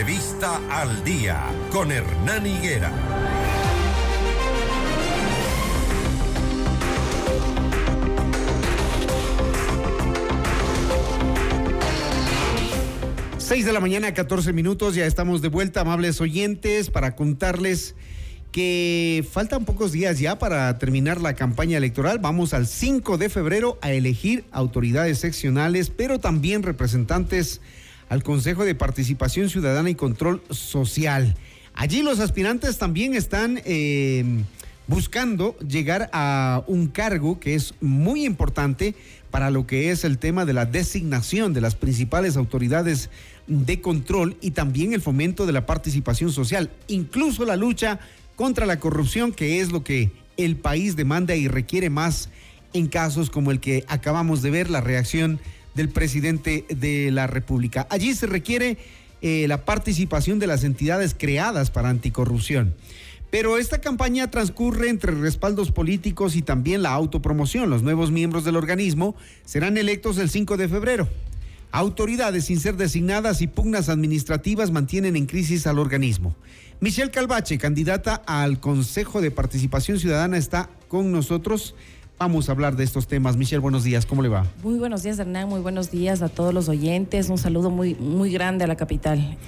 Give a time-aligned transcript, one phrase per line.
[0.00, 2.90] Entrevista al día con Hernán Higuera.
[13.36, 17.94] Seis de la mañana, 14 minutos, ya estamos de vuelta, amables oyentes, para contarles
[18.52, 22.20] que faltan pocos días ya para terminar la campaña electoral.
[22.20, 27.60] Vamos al 5 de febrero a elegir autoridades seccionales, pero también representantes
[28.10, 31.36] al Consejo de Participación Ciudadana y Control Social.
[31.74, 34.24] Allí los aspirantes también están eh,
[34.88, 38.96] buscando llegar a un cargo que es muy importante
[39.30, 43.10] para lo que es el tema de la designación de las principales autoridades
[43.46, 48.00] de control y también el fomento de la participación social, incluso la lucha
[48.34, 52.28] contra la corrupción, que es lo que el país demanda y requiere más
[52.72, 55.38] en casos como el que acabamos de ver, la reacción
[55.74, 57.86] del presidente de la República.
[57.90, 58.78] Allí se requiere
[59.22, 62.74] eh, la participación de las entidades creadas para anticorrupción.
[63.30, 67.70] Pero esta campaña transcurre entre respaldos políticos y también la autopromoción.
[67.70, 71.08] Los nuevos miembros del organismo serán electos el 5 de febrero.
[71.70, 76.34] Autoridades sin ser designadas y pugnas administrativas mantienen en crisis al organismo.
[76.80, 81.76] Michelle Calvache, candidata al Consejo de Participación Ciudadana, está con nosotros.
[82.20, 83.38] Vamos a hablar de estos temas.
[83.38, 84.44] Michelle, buenos días, ¿cómo le va?
[84.62, 87.30] Muy buenos días, Hernán, muy buenos días a todos los oyentes.
[87.30, 89.38] Un saludo muy, muy grande a la capital.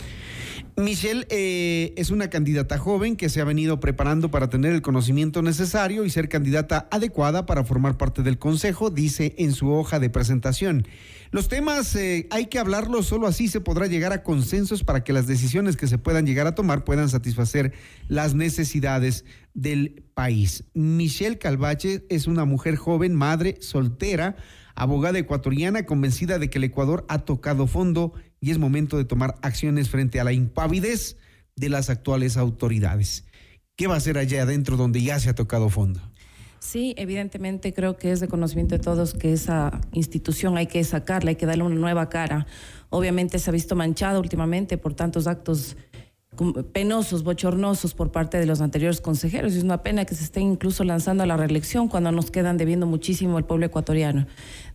[0.82, 5.40] Michelle eh, es una candidata joven que se ha venido preparando para tener el conocimiento
[5.40, 10.10] necesario y ser candidata adecuada para formar parte del Consejo, dice en su hoja de
[10.10, 10.86] presentación.
[11.30, 15.12] Los temas eh, hay que hablarlos, solo así se podrá llegar a consensos para que
[15.12, 17.72] las decisiones que se puedan llegar a tomar puedan satisfacer
[18.08, 20.64] las necesidades del país.
[20.74, 24.36] Michelle Calvache es una mujer joven, madre, soltera,
[24.74, 29.36] abogada ecuatoriana convencida de que el Ecuador ha tocado fondo y es momento de tomar
[29.40, 31.16] acciones frente a la impavidez
[31.56, 33.24] de las actuales autoridades.
[33.76, 36.00] ¿Qué va a hacer allá adentro donde ya se ha tocado fondo?
[36.58, 41.30] Sí, evidentemente creo que es de conocimiento de todos que esa institución hay que sacarla,
[41.30, 42.46] hay que darle una nueva cara.
[42.90, 45.76] Obviamente se ha visto manchada últimamente por tantos actos
[46.72, 49.54] penosos, bochornosos por parte de los anteriores consejeros.
[49.54, 52.86] Es una pena que se estén incluso lanzando a la reelección cuando nos quedan debiendo
[52.86, 54.26] muchísimo al pueblo ecuatoriano.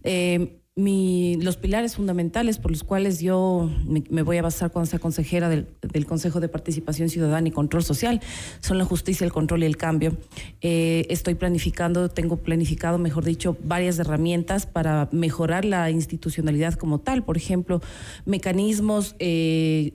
[0.03, 5.49] Eh, los pilares fundamentales por los cuales yo me, voy a basar cuando sea consejera
[5.49, 5.67] del,
[6.05, 8.21] Consejo de Participación Ciudadana y Control Social
[8.59, 10.15] son la justicia, el control y el cambio.
[10.61, 17.23] Eh, estoy planificando, tengo planificado, mejor dicho, varias herramientas para mejorar la institucionalidad como tal.
[17.23, 17.81] Por ejemplo,
[18.25, 19.93] mecanismos eh,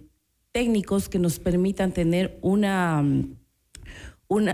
[0.50, 3.04] técnicos que nos permitan tener una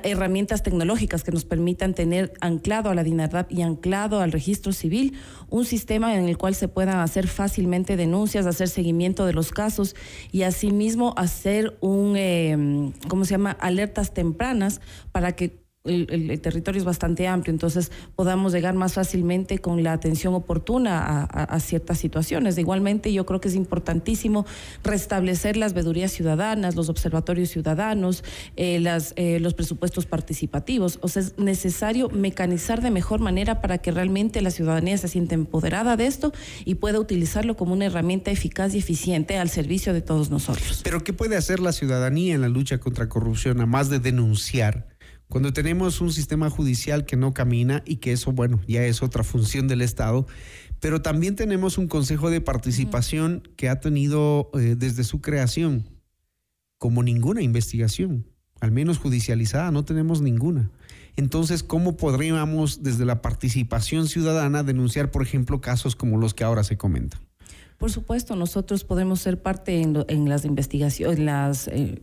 [0.02, 5.14] herramientas tecnológicas que nos permitan tener anclado a la DINARDAP y anclado al registro civil
[5.50, 9.94] un sistema en el cual se puedan hacer fácilmente denuncias, hacer seguimiento de los casos
[10.32, 14.80] y asimismo hacer un, eh, ¿cómo se llama?, alertas tempranas
[15.12, 20.34] para que el, territorio es bastante amplio, entonces podamos llegar más fácilmente con la atención
[20.34, 22.56] oportuna a, ciertas situaciones.
[22.58, 24.46] Igualmente, yo creo que es importantísimo
[24.84, 28.22] restablecer las vedurías ciudadanas, los observatorios ciudadanos,
[28.56, 28.82] eh,
[29.16, 30.98] eh, los presupuestos participativos.
[31.02, 35.34] O sea, es necesario mecanizar de mejor manera para que realmente la ciudadanía se sienta
[35.34, 36.32] empoderada de esto
[36.64, 40.80] y pueda utilizarlo como una herramienta eficaz y eficiente al servicio de todos nosotros.
[40.84, 44.97] Pero, ¿qué puede hacer la ciudadanía en la lucha contra corrupción, a más de denunciar?
[45.28, 49.22] Cuando tenemos un sistema judicial que no camina y que eso, bueno, ya es otra
[49.22, 50.26] función del Estado,
[50.80, 55.86] pero también tenemos un Consejo de Participación que ha tenido eh, desde su creación
[56.78, 58.26] como ninguna investigación,
[58.60, 60.70] al menos judicializada, no tenemos ninguna.
[61.16, 66.64] Entonces, ¿cómo podríamos desde la participación ciudadana denunciar, por ejemplo, casos como los que ahora
[66.64, 67.20] se comentan?
[67.76, 72.02] Por supuesto, nosotros podemos ser parte en, las investigaciones, en las eh,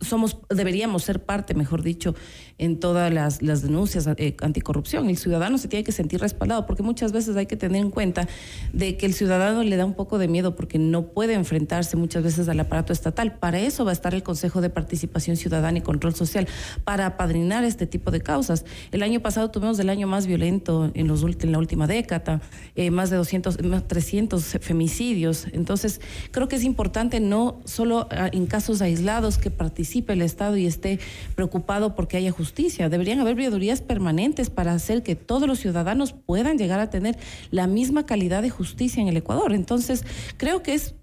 [0.00, 2.14] somos, deberíamos ser parte, mejor dicho,
[2.58, 5.08] en todas las, denuncias eh, anticorrupción.
[5.08, 8.28] El ciudadano se tiene que sentir respaldado, porque muchas veces hay que tener en cuenta
[8.74, 12.22] de que el ciudadano le da un poco de miedo porque no puede enfrentarse muchas
[12.22, 13.38] veces al aparato estatal.
[13.38, 16.46] Para eso va a estar el Consejo de Participación Ciudadana y Control Social,
[16.84, 18.66] para apadrinar este tipo de causas.
[18.92, 22.42] El año pasado tuvimos el año más violento en, los, en la última década,
[22.74, 25.46] eh, más de 200, más 300 femicidios.
[25.52, 30.56] Entonces, creo que es importante no solo ah, en casos aislados que participen, el Estado
[30.56, 30.98] y esté
[31.34, 32.88] preocupado porque haya justicia.
[32.88, 37.16] Deberían haber veedurías permanentes para hacer que todos los ciudadanos puedan llegar a tener
[37.50, 39.52] la misma calidad de justicia en el Ecuador.
[39.52, 40.04] Entonces,
[40.36, 40.94] creo que es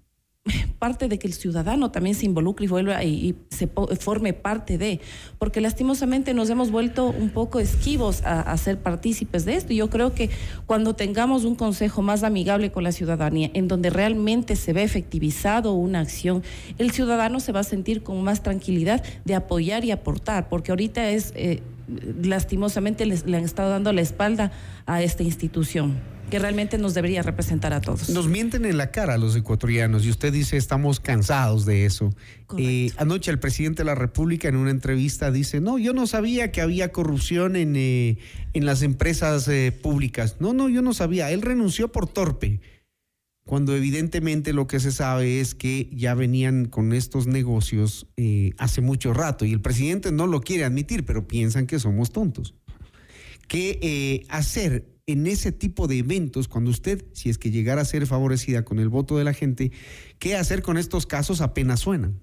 [0.78, 3.68] parte de que el ciudadano también se involucre y vuelva y, se
[3.98, 5.00] forme parte de,
[5.38, 9.72] porque lastimosamente nos hemos vuelto un poco esquivos a, ser partícipes de esto.
[9.72, 10.30] Y yo creo que
[10.66, 15.72] cuando tengamos un consejo más amigable con la ciudadanía, en donde realmente se ve efectivizado
[15.72, 16.42] una acción,
[16.78, 21.10] el ciudadano se va a sentir con más tranquilidad de apoyar y aportar, porque ahorita
[21.10, 21.62] es eh,
[22.22, 24.52] lastimosamente les, le han estado dando la espalda
[24.86, 28.10] a esta institución que realmente nos debería representar a todos.
[28.10, 32.10] Nos mienten en la cara a los ecuatorianos y usted dice estamos cansados de eso.
[32.58, 36.50] Eh, anoche el presidente de la República en una entrevista dice, no, yo no sabía
[36.50, 38.18] que había corrupción en, eh,
[38.52, 40.38] en las empresas eh, públicas.
[40.40, 41.30] No, no, yo no sabía.
[41.30, 42.60] Él renunció por torpe
[43.44, 48.08] cuando evidentemente lo que se sabe es que ya venían con estos negocios
[48.58, 52.56] hace mucho rato y el presidente no lo quiere admitir, pero piensan que somos tontos.
[53.46, 58.06] ¿Qué hacer en ese tipo de eventos, cuando usted, si es que llegara a ser
[58.06, 59.70] favorecida con el voto de la gente,
[60.18, 62.20] ¿qué hacer con estos casos apenas suenan?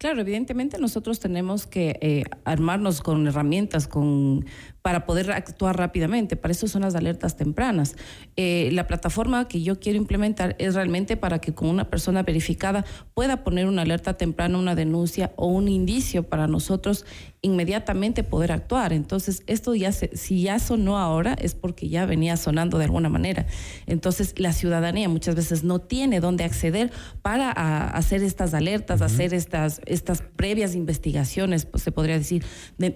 [0.00, 4.46] Claro, evidentemente nosotros tenemos que eh, armarnos con herramientas, con
[4.80, 6.36] para poder actuar rápidamente.
[6.36, 7.96] Para eso son las alertas tempranas.
[8.34, 12.86] Eh, la plataforma que yo quiero implementar es realmente para que con una persona verificada
[13.12, 17.04] pueda poner una alerta temprana, una denuncia o un indicio para nosotros
[17.42, 18.92] inmediatamente poder actuar.
[18.92, 23.08] Entonces, esto ya se, si ya sonó ahora es porque ya venía sonando de alguna
[23.08, 23.46] manera.
[23.86, 26.90] Entonces, la ciudadanía muchas veces no tiene dónde acceder
[27.22, 32.42] para hacer estas alertas, hacer estas, estas previas investigaciones, pues, se podría decir.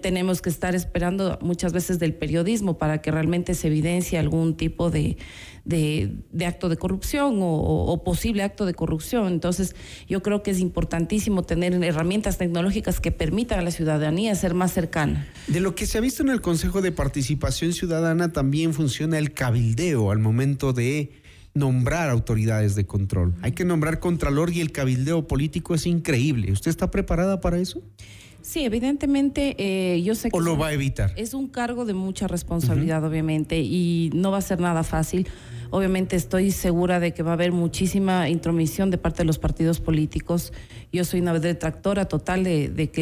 [0.01, 4.89] tenemos que estar esperando muchas veces del periodismo para que realmente se evidencie algún tipo
[4.89, 5.17] de,
[5.63, 9.27] de, acto de corrupción o, posible acto de corrupción.
[9.27, 9.75] Entonces,
[10.07, 14.73] yo creo que es importantísimo tener herramientas tecnológicas que permitan a la ciudadanía ser más
[14.73, 15.27] cercana.
[15.45, 19.33] De lo que se ha visto en el Consejo de Participación Ciudadana, también funciona el
[19.33, 21.11] cabildeo al momento de
[21.55, 23.33] nombrar autoridades de control.
[23.41, 26.51] Hay que nombrar contralor y el cabildeo político es increíble.
[26.51, 27.81] ¿Usted está preparada para eso?
[28.41, 30.37] Sí, evidentemente eh, yo sé que...
[30.37, 31.13] ¿O lo va a evitar?
[31.15, 35.27] Es un cargo de mucha responsabilidad, obviamente, y no va a ser nada fácil.
[35.71, 39.79] Obviamente estoy segura de que va a haber muchísima intromisión de parte de los partidos
[39.79, 40.53] políticos.
[40.91, 43.01] Yo soy una detractora total de, que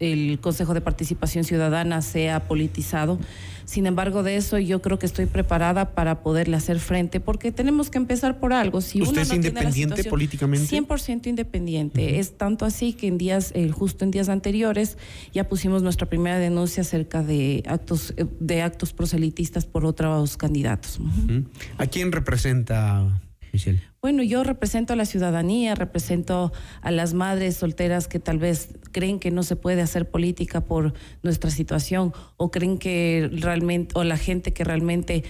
[0.00, 3.18] el, Consejo de Participación Ciudadana sea politizado.
[3.66, 7.90] Sin embargo, de eso yo creo que estoy preparada para poderle hacer frente, porque tenemos
[7.90, 8.80] que empezar por algo.
[8.80, 10.74] Si ¿Usted es independiente políticamente?
[10.74, 12.20] 100% independiente.
[12.20, 14.96] Es tanto así que en días, eh, justo en días anteriores,
[15.34, 21.00] ya pusimos nuestra primera denuncia acerca de actos, eh, de actos proselitistas por otros candidatos.
[21.76, 23.20] ¿A quién representa
[24.00, 29.18] Bueno, yo represento a la ciudadanía, represento a las madres solteras que tal vez creen
[29.18, 34.16] que no se puede hacer política por nuestra situación o creen que realmente, o la
[34.16, 35.24] gente que realmente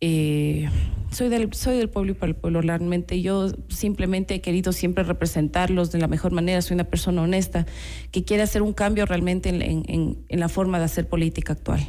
[0.00, 0.68] eh,
[1.10, 2.60] soy del soy del pueblo y para el pueblo.
[2.60, 6.62] Realmente yo simplemente he querido siempre representarlos de la mejor manera.
[6.62, 7.66] Soy una persona honesta
[8.12, 11.86] que quiere hacer un cambio realmente en la forma de hacer política actual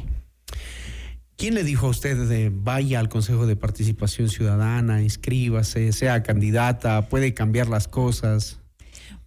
[1.40, 7.08] ¿Quién le dijo a usted de vaya al Consejo de Participación Ciudadana, inscríbase, sea candidata,
[7.08, 8.59] puede cambiar las cosas?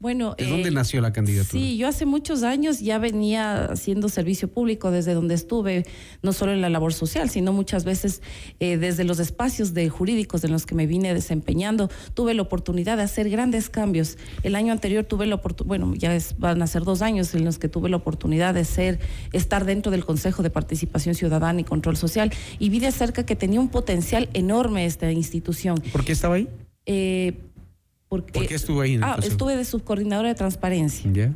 [0.04, 1.64] Bueno, ¿de dónde eh, nació la candidatura?
[1.64, 5.86] Sí, yo hace muchos años ya venía haciendo servicio público desde donde estuve,
[6.22, 8.22] no solo en la labor social, sino muchas veces
[8.60, 12.98] eh, desde los espacios de jurídicos en los que me vine desempeñando, tuve la oportunidad
[12.98, 14.18] de hacer grandes cambios.
[14.44, 17.58] El año anterior tuve la oportunidad, bueno, ya van a ser dos años en los
[17.58, 19.00] que tuve la oportunidad de ser,
[19.32, 22.30] estar dentro del Consejo de Participación Ciudadana y Control Social
[22.60, 25.82] y vi de cerca que tenía un potencial enorme esta institución.
[25.94, 26.50] ¿Por qué estaba ahí?
[26.86, 27.38] Eh,
[28.22, 29.00] ¿Por qué estuvo ahí?
[29.02, 31.10] ah, estuve de subcoordinadora de transparencia.
[31.12, 31.34] ¿Ya?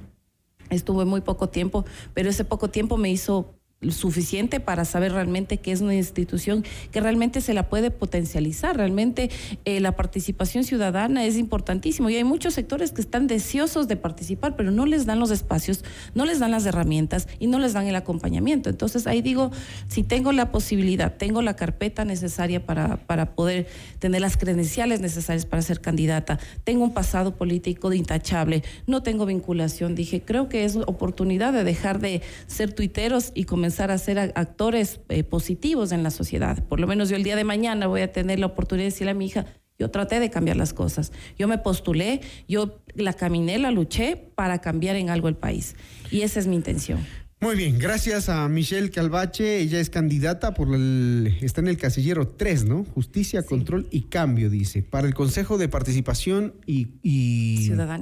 [0.69, 3.56] Estuve muy poco tiempo, pero ese poco tiempo me hizo
[3.91, 8.75] suficiente para saber realmente que es una institución que realmente se la puede potencializar.
[8.75, 9.29] Realmente
[9.65, 14.55] eh, la participación ciudadana es importantísimo y hay muchos sectores que están deseosos de participar,
[14.55, 17.85] pero no les dan los espacios, no les dan las herramientas y no les dan
[17.85, 18.69] el acompañamiento.
[18.69, 19.51] Entonces ahí digo,
[19.87, 23.67] si tengo la posibilidad, tengo la carpeta necesaria para, para poder
[23.99, 29.93] tener las credenciales necesarias para ser candidata, tengo un pasado político intachable, no tengo vinculación,
[29.93, 35.01] dije, creo que es oportunidad de dejar de ser tuiteros y comenzar a ser actores
[35.09, 36.63] eh, positivos en la sociedad.
[36.67, 39.11] Por lo menos yo el día de mañana voy a tener la oportunidad de decirle
[39.11, 39.45] a mi hija,
[39.79, 41.11] yo traté de cambiar las cosas.
[41.37, 45.75] Yo me postulé, yo la caminé, la luché para cambiar en algo el país.
[46.09, 47.05] Y esa es mi intención.
[47.39, 49.59] Muy bien, gracias a Michelle Calvache.
[49.59, 51.37] Ella es candidata por el.
[51.41, 52.83] Está en el casillero 3, ¿no?
[52.83, 54.81] Justicia, control y cambio, dice.
[54.81, 56.85] Para el Consejo de Participación y.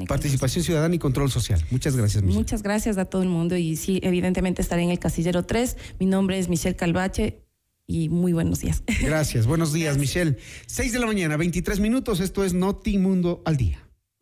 [0.07, 1.61] participación Ciudadana y Control Social.
[1.69, 2.39] Muchas gracias, Michelle.
[2.39, 3.57] Muchas gracias a todo el mundo.
[3.57, 5.75] Y sí, evidentemente estaré en el casillero 3.
[5.99, 7.41] Mi nombre es Michelle Calvache
[7.87, 8.83] y muy buenos días.
[9.01, 10.37] Gracias, buenos días, Michelle.
[10.65, 12.19] 6 de la mañana, 23 minutos.
[12.19, 13.84] Esto es Noti Mundo al Día.